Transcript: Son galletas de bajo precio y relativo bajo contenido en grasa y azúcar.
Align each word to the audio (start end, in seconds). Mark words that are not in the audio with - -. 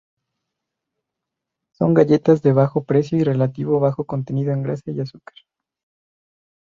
Son 1.75 1.93
galletas 1.93 2.41
de 2.41 2.53
bajo 2.53 2.85
precio 2.85 3.19
y 3.19 3.23
relativo 3.23 3.79
bajo 3.79 4.05
contenido 4.05 4.51
en 4.51 4.63
grasa 4.63 4.89
y 4.89 4.99
azúcar. 4.99 5.35